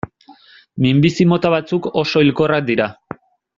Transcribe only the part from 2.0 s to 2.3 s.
oso